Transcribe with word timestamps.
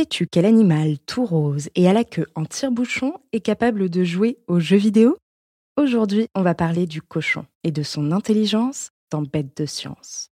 Sais-tu 0.00 0.26
quel 0.26 0.46
animal 0.46 0.98
tout 1.00 1.26
rose 1.26 1.68
et 1.74 1.86
à 1.86 1.92
la 1.92 2.04
queue 2.04 2.26
en 2.34 2.46
tire-bouchon 2.46 3.12
est 3.32 3.40
capable 3.40 3.90
de 3.90 4.02
jouer 4.02 4.38
aux 4.46 4.58
jeux 4.58 4.78
vidéo? 4.78 5.18
Aujourd'hui, 5.76 6.26
on 6.34 6.40
va 6.40 6.54
parler 6.54 6.86
du 6.86 7.02
cochon 7.02 7.44
et 7.64 7.70
de 7.70 7.82
son 7.82 8.10
intelligence 8.10 8.92
dans 9.10 9.20
Bête 9.20 9.54
de 9.58 9.66
science. 9.66 10.29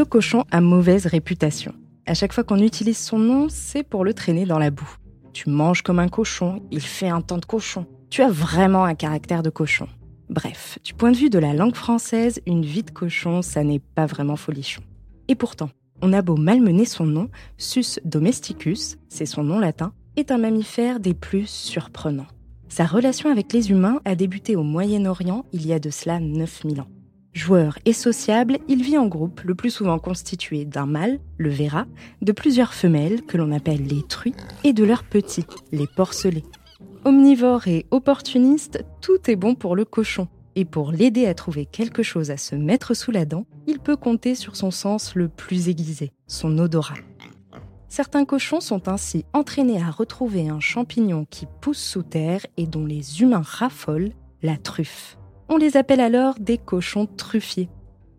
Le 0.00 0.06
cochon 0.06 0.46
a 0.50 0.62
mauvaise 0.62 1.04
réputation. 1.04 1.74
À 2.06 2.14
chaque 2.14 2.32
fois 2.32 2.42
qu'on 2.42 2.62
utilise 2.62 2.96
son 2.96 3.18
nom, 3.18 3.48
c'est 3.50 3.82
pour 3.82 4.02
le 4.02 4.14
traîner 4.14 4.46
dans 4.46 4.58
la 4.58 4.70
boue. 4.70 4.96
Tu 5.34 5.50
manges 5.50 5.82
comme 5.82 5.98
un 5.98 6.08
cochon, 6.08 6.62
il 6.70 6.80
fait 6.80 7.10
un 7.10 7.20
temps 7.20 7.36
de 7.36 7.44
cochon. 7.44 7.84
Tu 8.08 8.22
as 8.22 8.30
vraiment 8.30 8.84
un 8.84 8.94
caractère 8.94 9.42
de 9.42 9.50
cochon. 9.50 9.88
Bref, 10.30 10.78
du 10.84 10.94
point 10.94 11.12
de 11.12 11.18
vue 11.18 11.28
de 11.28 11.38
la 11.38 11.52
langue 11.52 11.74
française, 11.74 12.40
une 12.46 12.64
vie 12.64 12.82
de 12.82 12.90
cochon, 12.90 13.42
ça 13.42 13.62
n'est 13.62 13.78
pas 13.78 14.06
vraiment 14.06 14.36
folichon. 14.36 14.80
Et 15.28 15.34
pourtant, 15.34 15.68
on 16.00 16.14
a 16.14 16.22
beau 16.22 16.36
malmener 16.38 16.86
son 16.86 17.04
nom, 17.04 17.28
Sus 17.58 18.00
domesticus, 18.06 18.96
c'est 19.10 19.26
son 19.26 19.44
nom 19.44 19.58
latin, 19.58 19.92
est 20.16 20.30
un 20.30 20.38
mammifère 20.38 20.98
des 20.98 21.12
plus 21.12 21.46
surprenants. 21.46 22.28
Sa 22.70 22.86
relation 22.86 23.30
avec 23.30 23.52
les 23.52 23.70
humains 23.70 24.00
a 24.06 24.14
débuté 24.14 24.56
au 24.56 24.62
Moyen-Orient 24.62 25.44
il 25.52 25.66
y 25.66 25.74
a 25.74 25.78
de 25.78 25.90
cela 25.90 26.20
9000 26.20 26.80
ans. 26.80 26.88
Joueur 27.32 27.78
et 27.84 27.92
sociable, 27.92 28.58
il 28.66 28.82
vit 28.82 28.98
en 28.98 29.06
groupe, 29.06 29.42
le 29.42 29.54
plus 29.54 29.70
souvent 29.70 30.00
constitué 30.00 30.64
d'un 30.64 30.86
mâle, 30.86 31.20
le 31.38 31.48
verra, 31.48 31.86
de 32.22 32.32
plusieurs 32.32 32.74
femelles, 32.74 33.22
que 33.22 33.36
l'on 33.36 33.52
appelle 33.52 33.86
les 33.86 34.02
truies, 34.02 34.34
et 34.64 34.72
de 34.72 34.82
leurs 34.82 35.04
petits, 35.04 35.46
les 35.70 35.86
porcelets. 35.86 36.44
Omnivore 37.04 37.68
et 37.68 37.86
opportuniste, 37.92 38.84
tout 39.00 39.30
est 39.30 39.36
bon 39.36 39.54
pour 39.54 39.76
le 39.76 39.84
cochon. 39.84 40.26
Et 40.56 40.64
pour 40.64 40.90
l'aider 40.90 41.26
à 41.26 41.34
trouver 41.34 41.66
quelque 41.66 42.02
chose 42.02 42.32
à 42.32 42.36
se 42.36 42.56
mettre 42.56 42.94
sous 42.94 43.12
la 43.12 43.24
dent, 43.24 43.46
il 43.68 43.78
peut 43.78 43.96
compter 43.96 44.34
sur 44.34 44.56
son 44.56 44.72
sens 44.72 45.14
le 45.14 45.28
plus 45.28 45.68
aiguisé, 45.68 46.10
son 46.26 46.58
odorat. 46.58 46.96
Certains 47.88 48.24
cochons 48.24 48.60
sont 48.60 48.88
ainsi 48.88 49.24
entraînés 49.32 49.80
à 49.80 49.90
retrouver 49.90 50.48
un 50.48 50.60
champignon 50.60 51.26
qui 51.30 51.46
pousse 51.60 51.82
sous 51.82 52.02
terre 52.02 52.44
et 52.56 52.66
dont 52.66 52.84
les 52.84 53.22
humains 53.22 53.42
raffolent, 53.44 54.12
la 54.42 54.56
truffe. 54.56 55.16
On 55.52 55.56
les 55.56 55.76
appelle 55.76 55.98
alors 55.98 56.36
des 56.38 56.58
cochons 56.58 57.06
truffiers. 57.06 57.68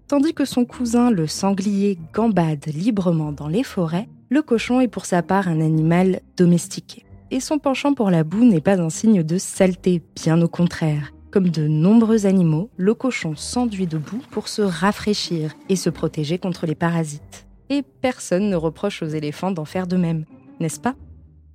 Tandis 0.10 0.34
que 0.34 0.44
son 0.44 0.66
cousin, 0.66 1.10
le 1.10 1.28
sanglier, 1.28 1.98
gambade 2.12 2.66
librement 2.66 3.32
dans 3.32 3.48
les 3.48 3.64
forêts, 3.64 4.10
le 4.30 4.42
cochon 4.42 4.82
est 4.82 4.90
pour 4.90 5.06
sa 5.06 5.23
part 5.23 5.48
un 5.48 5.62
animal 5.62 6.20
domestiqué. 6.36 7.06
Et 7.32 7.40
son 7.40 7.58
penchant 7.58 7.94
pour 7.94 8.12
la 8.12 8.26
boue 8.26 8.44
n'est 8.44 8.60
pas 8.60 8.82
un 8.82 8.90
signe 8.90 9.23
de 9.23 9.38
saleté, 9.38 10.04
bien 10.14 10.42
au 10.42 10.50
contraire. 10.50 11.14
Comme 11.32 11.48
de 11.48 11.70
nombreux 11.70 12.26
animaux, 12.26 12.70
le 12.76 12.94
cochon 12.94 13.38
s'enduit 13.38 13.88
de 13.88 13.98
boue 13.98 14.22
pour 14.32 14.50
se 14.50 14.62
rafraîchir 14.62 15.54
et 15.70 15.78
se 15.78 15.90
protéger 15.90 16.38
contre 16.38 16.66
les 16.66 16.76
parasites. 16.76 17.48
Et 17.70 17.82
personne 18.02 18.50
ne 18.50 18.58
reproche 18.58 19.04
aux 19.04 19.08
éléphants 19.08 19.52
d'en 19.52 19.64
faire 19.64 19.88
de 19.88 19.95
même, 19.95 20.26
n'est-ce 20.60 20.82
pas? 20.82 20.95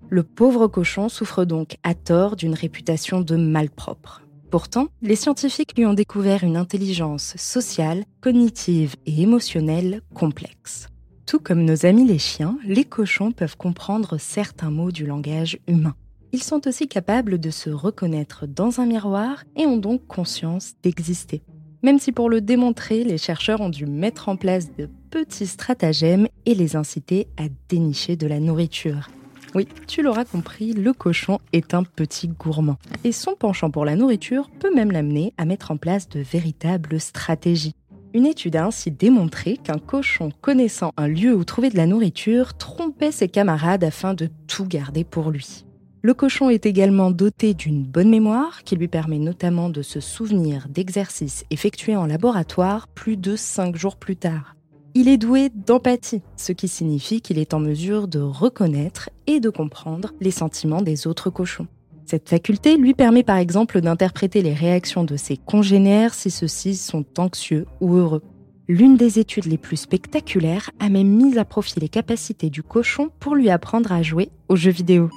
Le 0.08 0.22
pauvre 0.22 0.68
cochon 0.68 1.10
souffre 1.10 1.44
donc 1.44 1.76
à 1.82 1.92
tort 1.92 2.34
d'une 2.34 2.54
réputation 2.54 3.20
de 3.20 3.36
malpropre. 3.36 4.22
Pourtant, 4.50 4.86
les 5.02 5.16
scientifiques 5.16 5.76
lui 5.76 5.86
ont 5.86 5.94
découvert 5.94 6.44
une 6.44 6.56
intelligence 6.56 7.34
sociale, 7.36 8.04
cognitive 8.20 8.94
et 9.04 9.22
émotionnelle 9.22 10.02
complexe. 10.14 10.88
Tout 11.26 11.40
comme 11.40 11.64
nos 11.64 11.84
amis 11.84 12.06
les 12.06 12.20
chiens, 12.20 12.56
les 12.64 12.84
cochons 12.84 13.32
peuvent 13.32 13.56
comprendre 13.56 14.18
certains 14.18 14.70
mots 14.70 14.92
du 14.92 15.04
langage 15.04 15.58
humain. 15.66 15.96
Ils 16.32 16.42
sont 16.42 16.68
aussi 16.68 16.86
capables 16.86 17.40
de 17.40 17.50
se 17.50 17.70
reconnaître 17.70 18.46
dans 18.46 18.80
un 18.80 18.86
miroir 18.86 19.42
et 19.56 19.66
ont 19.66 19.78
donc 19.78 20.06
conscience 20.06 20.74
d'exister. 20.82 21.42
Même 21.82 21.98
si 21.98 22.12
pour 22.12 22.30
le 22.30 22.40
démontrer, 22.40 23.02
les 23.02 23.18
chercheurs 23.18 23.60
ont 23.60 23.68
dû 23.68 23.86
mettre 23.86 24.28
en 24.28 24.36
place 24.36 24.68
de 24.76 24.88
petits 25.10 25.46
stratagèmes 25.46 26.28
et 26.44 26.54
les 26.54 26.76
inciter 26.76 27.26
à 27.36 27.44
dénicher 27.68 28.16
de 28.16 28.26
la 28.26 28.38
nourriture. 28.38 29.08
Oui, 29.56 29.66
tu 29.86 30.02
l'auras 30.02 30.26
compris, 30.26 30.74
le 30.74 30.92
cochon 30.92 31.38
est 31.54 31.72
un 31.72 31.82
petit 31.82 32.28
gourmand. 32.28 32.76
Et 33.04 33.12
son 33.12 33.34
penchant 33.36 33.70
pour 33.70 33.86
la 33.86 33.96
nourriture 33.96 34.50
peut 34.50 34.74
même 34.74 34.92
l'amener 34.92 35.32
à 35.38 35.46
mettre 35.46 35.70
en 35.70 35.78
place 35.78 36.10
de 36.10 36.20
véritables 36.20 37.00
stratégies. 37.00 37.74
Une 38.12 38.26
étude 38.26 38.56
a 38.56 38.66
ainsi 38.66 38.90
démontré 38.90 39.56
qu'un 39.56 39.78
cochon 39.78 40.30
connaissant 40.42 40.92
un 40.98 41.08
lieu 41.08 41.34
où 41.34 41.42
trouver 41.42 41.70
de 41.70 41.78
la 41.78 41.86
nourriture 41.86 42.52
trompait 42.58 43.12
ses 43.12 43.28
camarades 43.28 43.82
afin 43.82 44.12
de 44.12 44.28
tout 44.46 44.66
garder 44.66 45.04
pour 45.04 45.30
lui. 45.30 45.64
Le 46.02 46.12
cochon 46.12 46.50
est 46.50 46.66
également 46.66 47.10
doté 47.10 47.54
d'une 47.54 47.82
bonne 47.82 48.10
mémoire 48.10 48.62
qui 48.62 48.76
lui 48.76 48.88
permet 48.88 49.18
notamment 49.18 49.70
de 49.70 49.80
se 49.80 50.00
souvenir 50.00 50.68
d'exercices 50.68 51.46
effectués 51.50 51.96
en 51.96 52.04
laboratoire 52.04 52.88
plus 52.88 53.16
de 53.16 53.36
5 53.36 53.74
jours 53.74 53.96
plus 53.96 54.16
tard. 54.16 54.55
Il 54.98 55.08
est 55.08 55.18
doué 55.18 55.50
d'empathie, 55.50 56.22
ce 56.38 56.52
qui 56.52 56.68
signifie 56.68 57.20
qu'il 57.20 57.38
est 57.38 57.52
en 57.52 57.60
mesure 57.60 58.08
de 58.08 58.18
reconnaître 58.18 59.10
et 59.26 59.40
de 59.40 59.50
comprendre 59.50 60.14
les 60.22 60.30
sentiments 60.30 60.80
des 60.80 61.06
autres 61.06 61.28
cochons. 61.28 61.66
Cette 62.06 62.30
faculté 62.30 62.78
lui 62.78 62.94
permet 62.94 63.22
par 63.22 63.36
exemple 63.36 63.82
d'interpréter 63.82 64.40
les 64.40 64.54
réactions 64.54 65.04
de 65.04 65.18
ses 65.18 65.36
congénères 65.36 66.14
si 66.14 66.30
ceux-ci 66.30 66.76
sont 66.76 67.04
anxieux 67.18 67.66
ou 67.82 67.96
heureux. 67.96 68.22
L'une 68.68 68.96
des 68.96 69.18
études 69.18 69.44
les 69.44 69.58
plus 69.58 69.76
spectaculaires 69.76 70.70
a 70.80 70.88
même 70.88 71.08
mis 71.08 71.36
à 71.36 71.44
profit 71.44 71.78
les 71.78 71.90
capacités 71.90 72.48
du 72.48 72.62
cochon 72.62 73.10
pour 73.20 73.34
lui 73.34 73.50
apprendre 73.50 73.92
à 73.92 74.00
jouer 74.00 74.30
aux 74.48 74.56
jeux 74.56 74.70
vidéo. 74.70 75.10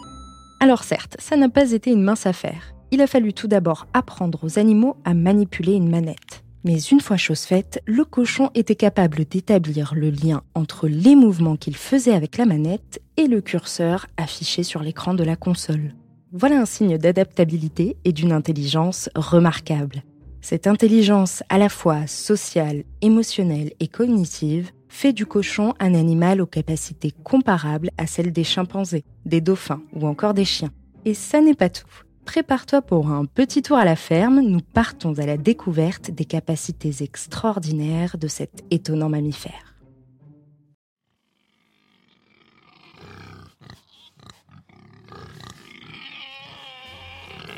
Alors 0.59 0.83
certes, 0.83 1.15
ça 1.19 1.37
n'a 1.37 1.47
pas 1.47 1.71
été 1.71 1.89
une 1.89 2.03
mince 2.03 2.25
affaire. 2.25 2.73
Il 2.91 2.99
a 2.99 3.07
fallu 3.07 3.31
tout 3.31 3.47
d'abord 3.47 3.87
apprendre 3.93 4.43
aux 4.43 4.59
animaux 4.59 4.97
à 5.05 5.13
manipuler 5.13 5.75
une 5.75 5.89
manette. 5.89 6.43
Mais 6.65 6.77
une 6.77 6.99
fois 6.99 7.15
chose 7.15 7.41
faite, 7.41 7.81
le 7.85 8.03
cochon 8.03 8.49
était 8.53 8.75
capable 8.75 9.23
d'établir 9.25 9.93
le 9.95 10.09
lien 10.09 10.41
entre 10.55 10.87
les 10.87 11.15
mouvements 11.15 11.55
qu'il 11.55 11.75
faisait 11.75 12.13
avec 12.13 12.37
la 12.37 12.45
manette 12.45 13.01
et 13.15 13.27
le 13.27 13.39
curseur 13.39 14.07
affiché 14.17 14.63
sur 14.63 14.81
l'écran 14.81 15.13
de 15.13 15.23
la 15.23 15.37
console. 15.37 15.93
Voilà 16.33 16.59
un 16.59 16.65
signe 16.65 16.97
d'adaptabilité 16.97 17.95
et 18.03 18.11
d'une 18.11 18.33
intelligence 18.33 19.09
remarquable. 19.15 20.03
Cette 20.41 20.67
intelligence 20.67 21.43
à 21.49 21.57
la 21.57 21.69
fois 21.69 22.07
sociale, 22.07 22.83
émotionnelle 23.01 23.71
et 23.79 23.87
cognitive 23.87 24.71
fait 24.89 25.13
du 25.13 25.25
cochon 25.25 25.73
un 25.79 25.93
animal 25.93 26.41
aux 26.41 26.45
capacités 26.45 27.13
comparables 27.23 27.89
à 27.97 28.05
celles 28.05 28.33
des 28.33 28.43
chimpanzés, 28.43 29.05
des 29.25 29.41
dauphins 29.41 29.81
ou 29.93 30.07
encore 30.07 30.33
des 30.33 30.45
chiens. 30.45 30.71
Et 31.05 31.13
ça 31.13 31.41
n'est 31.41 31.55
pas 31.55 31.69
tout 31.69 31.87
prépare-toi 32.29 32.83
pour 32.83 33.09
un 33.09 33.25
petit 33.25 33.63
tour 33.63 33.77
à 33.77 33.85
la 33.85 33.95
ferme. 33.95 34.41
Nous 34.41 34.59
partons 34.59 35.17
à 35.17 35.25
la 35.25 35.35
découverte 35.35 36.11
des 36.11 36.25
capacités 36.25 37.01
extraordinaires 37.01 38.19
de 38.19 38.27
cet 38.27 38.63
étonnant 38.69 39.09
mammifère. 39.09 39.73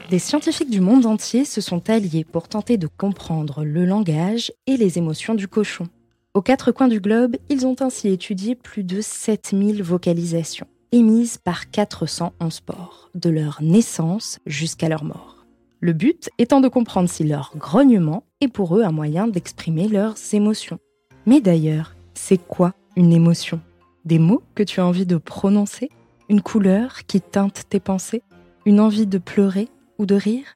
Des 0.10 0.20
scientifiques 0.20 0.70
du 0.70 0.80
monde 0.80 1.06
entier 1.06 1.44
se 1.44 1.60
sont 1.60 1.90
alliés 1.90 2.24
pour 2.24 2.48
tenter 2.48 2.78
de 2.78 2.88
comprendre 2.88 3.66
le 3.66 3.84
langage 3.84 4.54
et 4.68 4.78
les 4.78 4.98
émotions 4.98 5.36
du 5.36 5.50
cochon. 5.50 5.90
Aux 6.34 6.42
quatre 6.42 6.72
coins 6.72 6.88
du 6.88 7.02
globe, 7.02 7.36
ils 7.50 7.68
ont 7.68 7.76
ainsi 7.82 8.08
étudié 8.08 8.56
plus 8.56 8.86
de 8.86 9.02
7000 9.02 9.84
vocalisations 9.84 10.68
émises 10.94 11.38
par 11.38 11.72
411 11.72 12.60
porcs, 12.62 13.10
de 13.16 13.30
leur 13.30 13.62
naissance 13.62 14.40
jusqu'à 14.46 14.90
leur 14.90 15.06
mort. 15.06 15.46
Le 15.80 15.94
but 15.94 16.30
étant 16.38 16.60
de 16.60 16.68
comprendre 16.68 17.10
si 17.10 17.24
leur 17.24 17.54
grognement 17.56 18.24
est 18.42 18.50
pour 18.50 18.78
eux 18.78 18.84
un 18.84 18.92
moyen 18.92 19.28
d'exprimer 19.28 19.88
leurs 19.88 20.16
émotions. 20.34 20.80
Mais 21.26 21.40
d'ailleurs, 21.40 21.96
c'est 22.14 22.38
quoi 22.38 22.74
une 22.98 23.14
émotion? 23.14 23.62
Des 24.04 24.20
mots 24.20 24.44
que 24.54 24.64
tu 24.64 24.82
as 24.82 24.86
envie 24.86 25.06
de 25.06 25.18
prononcer? 25.18 25.90
Une 26.28 26.42
couleur 26.42 27.06
qui 27.08 27.22
teinte 27.22 27.64
tes 27.70 27.80
pensées? 27.80 28.22
Une 28.66 28.80
envie 28.80 29.08
de 29.08 29.18
pleurer 29.18 29.70
ou 29.98 30.06
de 30.06 30.16
rire? 30.16 30.56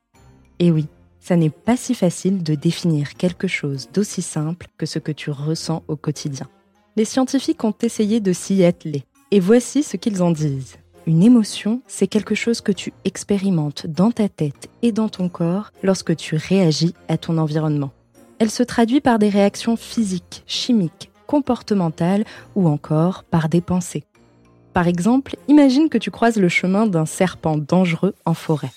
Eh 0.60 0.70
oui, 0.70 0.88
ça 1.22 1.38
n'est 1.38 1.50
pas 1.50 1.78
si 1.78 1.96
facile 1.96 2.44
de 2.44 2.56
définir 2.56 3.16
quelque 3.16 3.48
chose 3.48 3.90
d'aussi 3.94 4.22
simple 4.22 4.68
que 4.78 4.86
ce 4.86 5.00
que 5.00 5.12
tu 5.12 5.32
ressens 5.32 5.84
au 5.88 5.96
quotidien. 5.96 6.48
Les 6.98 7.06
scientifiques 7.06 7.64
ont 7.64 7.74
essayé 7.82 8.20
de 8.20 8.34
s'y 8.34 8.64
atteler 8.64 9.06
et 9.36 9.42
voici 9.42 9.84
ce 9.84 9.98
qu'ils 9.98 10.24
en 10.24 10.32
disent. 10.32 10.78
Une 11.08 11.22
émotion, 11.22 11.82
c'est 11.88 12.08
quelque 12.08 12.36
chose 12.36 12.62
que 12.62 12.72
tu 12.72 12.94
expérimentes 13.04 13.86
dans 13.86 14.10
ta 14.10 14.30
tête 14.30 14.70
et 14.82 14.94
dans 14.94 15.10
ton 15.10 15.28
corps 15.28 15.72
lorsque 15.84 16.16
tu 16.16 16.38
réagis 16.38 16.94
à 17.10 17.18
ton 17.18 17.38
environnement. 17.38 17.92
Elle 18.40 18.50
se 18.50 18.64
traduit 18.64 19.02
par 19.02 19.20
des 19.20 19.28
réactions 19.28 19.76
physiques, 19.76 20.44
chimiques, 20.48 21.12
comportementales 21.28 22.24
ou 22.56 22.70
encore 22.70 23.26
par 23.26 23.50
des 23.50 23.60
pensées. 23.60 24.06
Par 24.72 24.88
exemple, 24.88 25.36
imagine 25.50 25.90
que 25.90 25.98
tu 25.98 26.12
croises 26.12 26.38
le 26.38 26.48
chemin 26.48 26.88
d'un 26.88 27.06
serpent 27.06 27.58
dangereux 27.58 28.16
en 28.24 28.36
forêt. 28.36 28.72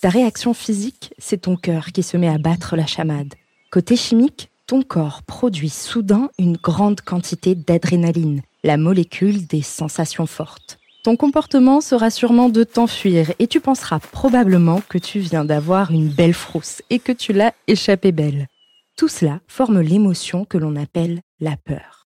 Ta 0.00 0.08
réaction 0.08 0.54
physique, 0.54 1.12
c'est 1.18 1.42
ton 1.42 1.56
cœur 1.56 1.88
qui 1.88 2.02
se 2.02 2.16
met 2.16 2.28
à 2.28 2.38
battre 2.38 2.76
la 2.76 2.86
chamade. 2.86 3.34
Côté 3.70 3.94
chimique, 3.94 4.48
ton 4.66 4.80
corps 4.80 5.22
produit 5.22 5.68
soudain 5.68 6.30
une 6.38 6.56
grande 6.56 7.02
quantité 7.02 7.54
d'adrénaline, 7.54 8.40
la 8.64 8.78
molécule 8.78 9.46
des 9.46 9.62
sensations 9.62 10.26
fortes. 10.26 10.78
Ton 11.04 11.16
comportement 11.16 11.82
sera 11.82 12.08
sûrement 12.08 12.48
de 12.48 12.64
t'enfuir 12.64 13.30
et 13.38 13.46
tu 13.46 13.60
penseras 13.60 14.00
probablement 14.00 14.80
que 14.88 14.96
tu 14.96 15.18
viens 15.18 15.44
d'avoir 15.44 15.90
une 15.90 16.08
belle 16.08 16.32
frousse 16.32 16.80
et 16.88 16.98
que 16.98 17.12
tu 17.12 17.34
l'as 17.34 17.52
échappé 17.66 18.10
belle. 18.10 18.48
Tout 18.96 19.08
cela 19.08 19.40
forme 19.46 19.80
l'émotion 19.80 20.46
que 20.46 20.56
l'on 20.56 20.76
appelle 20.76 21.20
la 21.40 21.58
peur. 21.58 22.06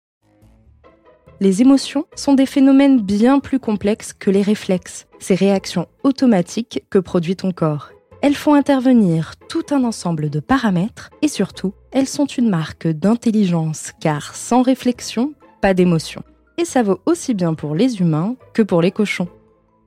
Les 1.39 1.61
émotions 1.61 2.05
sont 2.15 2.33
des 2.33 2.47
phénomènes 2.47 2.99
bien 2.99 3.39
plus 3.39 3.59
complexes 3.59 4.13
que 4.13 4.31
les 4.31 4.41
réflexes, 4.41 5.05
ces 5.19 5.35
réactions 5.35 5.87
automatiques 6.03 6.83
que 6.89 6.97
produit 6.97 7.35
ton 7.35 7.51
corps. 7.51 7.91
Elles 8.23 8.33
font 8.33 8.55
intervenir 8.55 9.33
tout 9.47 9.65
un 9.69 9.83
ensemble 9.83 10.31
de 10.31 10.39
paramètres 10.39 11.11
et 11.21 11.27
surtout, 11.27 11.75
elles 11.91 12.07
sont 12.07 12.25
une 12.25 12.49
marque 12.49 12.87
d'intelligence 12.87 13.91
car 13.99 14.33
sans 14.33 14.63
réflexion, 14.63 15.35
pas 15.61 15.75
d'émotion. 15.75 16.23
Et 16.59 16.65
ça 16.65 16.81
vaut 16.81 16.99
aussi 17.05 17.35
bien 17.35 17.53
pour 17.53 17.75
les 17.75 17.99
humains 17.99 18.35
que 18.53 18.63
pour 18.63 18.81
les 18.81 18.91
cochons. 18.91 19.27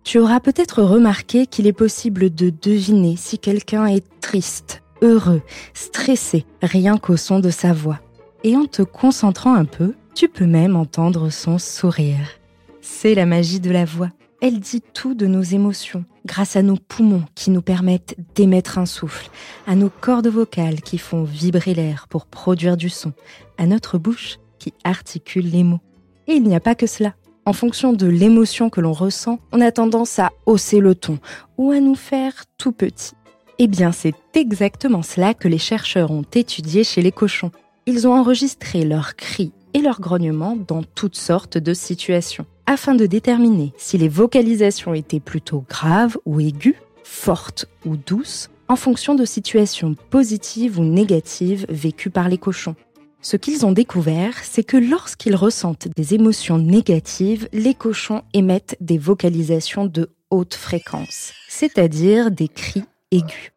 Tu 0.04 0.18
auras 0.18 0.38
peut-être 0.38 0.82
remarqué 0.82 1.46
qu'il 1.46 1.66
est 1.66 1.72
possible 1.72 2.32
de 2.32 2.50
deviner 2.50 3.16
si 3.16 3.38
quelqu'un 3.38 3.86
est 3.86 4.04
triste, 4.20 4.82
heureux, 5.02 5.42
stressé, 5.74 6.46
rien 6.62 6.96
qu'au 6.96 7.16
son 7.16 7.40
de 7.40 7.50
sa 7.50 7.72
voix. 7.72 7.98
Et 8.44 8.56
en 8.56 8.66
te 8.66 8.82
concentrant 8.82 9.54
un 9.54 9.64
peu, 9.64 9.94
tu 10.14 10.28
peux 10.28 10.46
même 10.46 10.76
entendre 10.76 11.30
son 11.30 11.58
sourire. 11.58 12.38
C'est 12.80 13.14
la 13.14 13.26
magie 13.26 13.60
de 13.60 13.70
la 13.70 13.84
voix. 13.84 14.10
Elle 14.40 14.60
dit 14.60 14.80
tout 14.94 15.14
de 15.14 15.26
nos 15.26 15.42
émotions, 15.42 16.04
grâce 16.24 16.56
à 16.56 16.62
nos 16.62 16.76
poumons 16.76 17.24
qui 17.34 17.50
nous 17.50 17.60
permettent 17.62 18.16
d'émettre 18.34 18.78
un 18.78 18.86
souffle, 18.86 19.28
à 19.66 19.74
nos 19.74 19.90
cordes 19.90 20.28
vocales 20.28 20.80
qui 20.80 20.98
font 20.98 21.24
vibrer 21.24 21.74
l'air 21.74 22.06
pour 22.08 22.26
produire 22.26 22.78
du 22.78 22.88
son, 22.88 23.12
à 23.58 23.66
notre 23.66 23.98
bouche 23.98 24.38
qui 24.58 24.72
articule 24.84 25.50
les 25.50 25.64
mots. 25.64 25.80
Et 26.30 26.34
il 26.34 26.44
n'y 26.44 26.54
a 26.54 26.60
pas 26.60 26.76
que 26.76 26.86
cela. 26.86 27.14
En 27.44 27.52
fonction 27.52 27.92
de 27.92 28.06
l'émotion 28.06 28.70
que 28.70 28.80
l'on 28.80 28.92
ressent, 28.92 29.40
on 29.50 29.60
a 29.60 29.72
tendance 29.72 30.20
à 30.20 30.30
hausser 30.46 30.78
le 30.78 30.94
ton 30.94 31.18
ou 31.58 31.72
à 31.72 31.80
nous 31.80 31.96
faire 31.96 32.44
tout 32.56 32.70
petit. 32.70 33.14
Eh 33.58 33.66
bien, 33.66 33.90
c'est 33.90 34.14
exactement 34.34 35.02
cela 35.02 35.34
que 35.34 35.48
les 35.48 35.58
chercheurs 35.58 36.12
ont 36.12 36.24
étudié 36.32 36.84
chez 36.84 37.02
les 37.02 37.10
cochons. 37.10 37.50
Ils 37.86 38.06
ont 38.06 38.12
enregistré 38.12 38.84
leurs 38.84 39.16
cris 39.16 39.50
et 39.74 39.80
leurs 39.80 40.00
grognements 40.00 40.56
dans 40.56 40.84
toutes 40.84 41.16
sortes 41.16 41.58
de 41.58 41.74
situations, 41.74 42.46
afin 42.64 42.94
de 42.94 43.06
déterminer 43.06 43.72
si 43.76 43.98
les 43.98 44.08
vocalisations 44.08 44.94
étaient 44.94 45.18
plutôt 45.18 45.64
graves 45.68 46.16
ou 46.26 46.38
aiguës, 46.38 46.76
fortes 47.02 47.66
ou 47.84 47.96
douces, 47.96 48.50
en 48.68 48.76
fonction 48.76 49.16
de 49.16 49.24
situations 49.24 49.96
positives 50.10 50.78
ou 50.78 50.84
négatives 50.84 51.66
vécues 51.68 52.10
par 52.10 52.28
les 52.28 52.38
cochons. 52.38 52.76
Ce 53.22 53.36
qu'ils 53.36 53.66
ont 53.66 53.72
découvert, 53.72 54.42
c'est 54.42 54.64
que 54.64 54.78
lorsqu'ils 54.78 55.36
ressentent 55.36 55.88
des 55.94 56.14
émotions 56.14 56.58
négatives, 56.58 57.48
les 57.52 57.74
cochons 57.74 58.22
émettent 58.32 58.76
des 58.80 58.96
vocalisations 58.96 59.84
de 59.84 60.10
haute 60.30 60.54
fréquence, 60.54 61.32
c'est-à-dire 61.48 62.30
des 62.30 62.48
cris 62.48 62.84
aigus. 63.10 63.52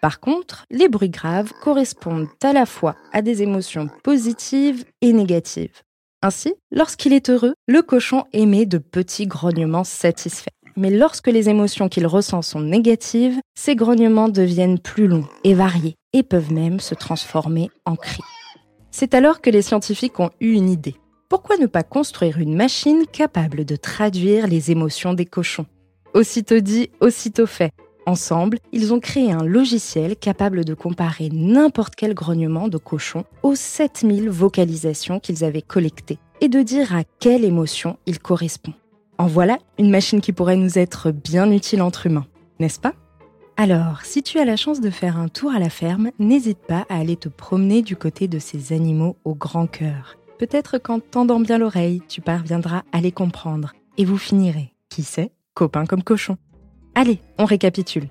Par 0.00 0.20
contre, 0.20 0.64
les 0.70 0.88
bruits 0.88 1.10
graves 1.10 1.52
correspondent 1.60 2.28
à 2.42 2.54
la 2.54 2.64
fois 2.64 2.96
à 3.12 3.20
des 3.20 3.42
émotions 3.42 3.90
positives 4.04 4.84
et 5.02 5.12
négatives. 5.12 5.82
Ainsi, 6.22 6.54
lorsqu'il 6.70 7.12
est 7.12 7.28
heureux, 7.28 7.54
le 7.66 7.82
cochon 7.82 8.24
émet 8.32 8.64
de 8.64 8.78
petits 8.78 9.26
grognements 9.26 9.84
satisfaits. 9.84 10.48
Mais 10.76 10.90
lorsque 10.90 11.26
les 11.26 11.48
émotions 11.48 11.88
qu'il 11.88 12.06
ressent 12.06 12.42
sont 12.42 12.60
négatives, 12.60 13.38
ces 13.54 13.76
grognements 13.76 14.28
deviennent 14.28 14.78
plus 14.78 15.08
longs 15.08 15.28
et 15.44 15.54
variés 15.54 15.96
et 16.12 16.22
peuvent 16.22 16.52
même 16.52 16.80
se 16.80 16.94
transformer 16.94 17.70
en 17.84 17.96
cris. 17.96 18.22
C'est 18.90 19.14
alors 19.14 19.40
que 19.40 19.50
les 19.50 19.62
scientifiques 19.62 20.18
ont 20.20 20.30
eu 20.40 20.52
une 20.52 20.70
idée. 20.70 20.96
Pourquoi 21.28 21.56
ne 21.58 21.66
pas 21.66 21.82
construire 21.82 22.38
une 22.38 22.56
machine 22.56 23.04
capable 23.10 23.64
de 23.64 23.76
traduire 23.76 24.46
les 24.46 24.70
émotions 24.70 25.12
des 25.12 25.26
cochons? 25.26 25.66
Aussitôt 26.14 26.60
dit, 26.60 26.90
aussitôt 27.00 27.46
fait. 27.46 27.72
Ensemble, 28.06 28.58
ils 28.72 28.94
ont 28.94 29.00
créé 29.00 29.30
un 29.30 29.44
logiciel 29.44 30.16
capable 30.16 30.64
de 30.64 30.72
comparer 30.72 31.28
n'importe 31.30 31.94
quel 31.94 32.14
grognement 32.14 32.68
de 32.68 32.78
cochon 32.78 33.24
aux 33.42 33.54
7000 33.54 34.30
vocalisations 34.30 35.20
qu'ils 35.20 35.44
avaient 35.44 35.60
collectées 35.60 36.18
et 36.40 36.48
de 36.48 36.62
dire 36.62 36.94
à 36.94 37.04
quelle 37.20 37.44
émotion 37.44 37.98
il 38.06 38.18
correspond. 38.18 38.72
En 39.18 39.26
voilà 39.26 39.58
une 39.78 39.90
machine 39.90 40.22
qui 40.22 40.32
pourrait 40.32 40.56
nous 40.56 40.78
être 40.78 41.10
bien 41.10 41.50
utile 41.50 41.82
entre 41.82 42.06
humains, 42.06 42.26
n'est-ce 42.60 42.80
pas? 42.80 42.94
Alors, 43.60 44.02
si 44.04 44.22
tu 44.22 44.38
as 44.38 44.44
la 44.44 44.54
chance 44.54 44.80
de 44.80 44.88
faire 44.88 45.18
un 45.18 45.26
tour 45.26 45.50
à 45.50 45.58
la 45.58 45.68
ferme, 45.68 46.12
n'hésite 46.20 46.60
pas 46.60 46.86
à 46.88 46.98
aller 46.98 47.16
te 47.16 47.28
promener 47.28 47.82
du 47.82 47.96
côté 47.96 48.28
de 48.28 48.38
ces 48.38 48.72
animaux 48.72 49.16
au 49.24 49.34
grand 49.34 49.66
cœur. 49.66 50.16
Peut-être 50.38 50.78
qu'en 50.78 51.00
tendant 51.00 51.40
bien 51.40 51.58
l'oreille, 51.58 52.00
tu 52.08 52.20
parviendras 52.20 52.84
à 52.92 53.00
les 53.00 53.10
comprendre. 53.10 53.72
Et 53.96 54.04
vous 54.04 54.16
finirez, 54.16 54.72
qui 54.88 55.02
sait, 55.02 55.32
copains 55.54 55.86
comme 55.86 56.04
cochons. 56.04 56.36
Allez, 56.94 57.20
on 57.36 57.46
récapitule. 57.46 58.06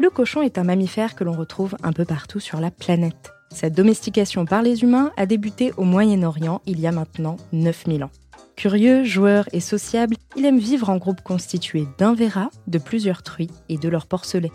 Le 0.00 0.10
cochon 0.10 0.42
est 0.42 0.58
un 0.58 0.64
mammifère 0.64 1.14
que 1.14 1.22
l'on 1.22 1.36
retrouve 1.36 1.76
un 1.84 1.92
peu 1.92 2.04
partout 2.04 2.40
sur 2.40 2.58
la 2.58 2.72
planète. 2.72 3.30
Sa 3.52 3.70
domestication 3.70 4.46
par 4.46 4.62
les 4.62 4.82
humains 4.82 5.12
a 5.16 5.26
débuté 5.26 5.72
au 5.76 5.84
Moyen-Orient 5.84 6.60
il 6.66 6.80
y 6.80 6.88
a 6.88 6.92
maintenant 6.92 7.36
9000 7.52 8.02
ans. 8.02 8.10
Curieux, 8.56 9.04
joueur 9.04 9.48
et 9.52 9.60
sociable, 9.60 10.16
il 10.36 10.44
aime 10.44 10.58
vivre 10.58 10.90
en 10.90 10.96
groupe 10.96 11.22
constitué 11.22 11.86
d'un 11.98 12.14
verra, 12.14 12.50
de 12.66 12.78
plusieurs 12.78 13.22
truies 13.22 13.50
et 13.68 13.78
de 13.78 13.88
leurs 13.88 14.06
porcelets. 14.06 14.52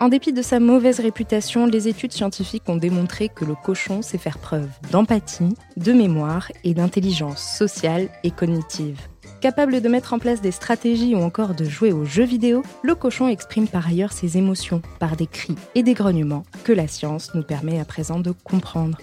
En 0.00 0.08
dépit 0.08 0.32
de 0.32 0.42
sa 0.42 0.60
mauvaise 0.60 1.00
réputation, 1.00 1.66
les 1.66 1.88
études 1.88 2.12
scientifiques 2.12 2.68
ont 2.68 2.76
démontré 2.76 3.28
que 3.28 3.44
le 3.44 3.56
cochon 3.56 4.00
sait 4.00 4.18
faire 4.18 4.38
preuve 4.38 4.68
d'empathie, 4.92 5.54
de 5.76 5.92
mémoire 5.92 6.52
et 6.62 6.72
d'intelligence 6.72 7.42
sociale 7.42 8.08
et 8.22 8.30
cognitive. 8.30 9.00
Capable 9.40 9.80
de 9.80 9.88
mettre 9.88 10.14
en 10.14 10.18
place 10.18 10.40
des 10.40 10.50
stratégies 10.50 11.14
ou 11.14 11.18
encore 11.18 11.54
de 11.54 11.64
jouer 11.64 11.92
aux 11.92 12.04
jeux 12.04 12.24
vidéo, 12.24 12.62
le 12.82 12.94
cochon 12.94 13.28
exprime 13.28 13.68
par 13.68 13.86
ailleurs 13.86 14.12
ses 14.12 14.36
émotions 14.36 14.82
par 15.00 15.16
des 15.16 15.26
cris 15.26 15.56
et 15.74 15.82
des 15.82 15.94
grognements 15.94 16.44
que 16.64 16.72
la 16.72 16.88
science 16.88 17.34
nous 17.34 17.44
permet 17.44 17.80
à 17.80 17.84
présent 17.84 18.20
de 18.20 18.30
comprendre. 18.30 18.98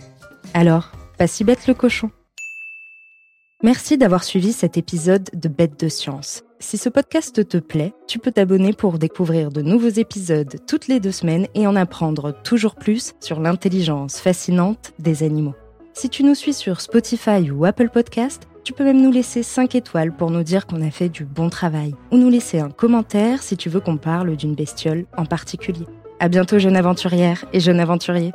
Alors, 0.54 0.92
pas 1.18 1.28
si 1.28 1.44
bête 1.44 1.68
le 1.68 1.74
cochon. 1.74 2.10
Merci 3.66 3.98
d'avoir 3.98 4.24
suivi 4.24 4.54
cet 4.54 4.78
épisode 4.78 5.28
de 5.34 5.50
Bête 5.50 5.80
de 5.80 5.90
Science. 5.90 6.44
Si 6.60 6.78
ce 6.78 6.88
podcast 6.88 7.50
te 7.50 7.58
plaît, 7.58 7.96
tu 8.06 8.20
peux 8.20 8.32
t'abonner 8.32 8.74
pour 8.74 9.00
découvrir 9.00 9.50
de 9.50 9.64
nouveaux 9.64 9.90
épisodes 9.90 10.58
toutes 10.68 10.88
les 10.88 11.00
deux 11.00 11.12
semaines 11.12 11.48
et 11.56 11.66
en 11.66 11.76
apprendre 11.76 12.32
toujours 12.44 12.76
plus 12.76 13.16
sur 13.22 13.40
l'intelligence 13.40 14.20
fascinante 14.20 14.94
des 15.00 15.24
animaux. 15.24 15.56
Si 15.96 16.12
tu 16.12 16.24
nous 16.24 16.36
suis 16.36 16.54
sur 16.54 16.80
Spotify 16.80 17.50
ou 17.50 17.66
Apple 17.66 17.90
Podcast, 17.90 18.44
tu 18.64 18.72
peux 18.72 18.84
même 18.84 19.02
nous 19.02 19.12
laisser 19.12 19.42
5 19.42 19.74
étoiles 19.74 20.16
pour 20.16 20.30
nous 20.30 20.44
dire 20.44 20.68
qu'on 20.68 20.84
a 20.84 20.92
fait 20.92 21.10
du 21.10 21.26
bon 21.26 21.50
travail, 21.50 21.96
ou 22.12 22.20
nous 22.20 22.30
laisser 22.30 22.60
un 22.60 22.70
commentaire 22.70 23.42
si 23.42 23.58
tu 23.58 23.70
veux 23.70 23.80
qu'on 23.80 23.98
parle 23.98 24.36
d'une 24.36 24.54
bestiole 24.54 25.08
en 25.18 25.26
particulier. 25.26 25.88
À 26.20 26.30
bientôt, 26.30 26.60
jeune 26.60 26.76
aventurière 26.76 27.46
et 27.52 27.60
jeune 27.60 27.80
aventurier. 27.80 28.32